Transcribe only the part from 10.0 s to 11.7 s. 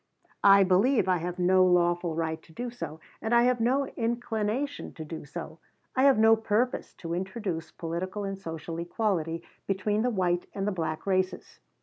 the white and the black races.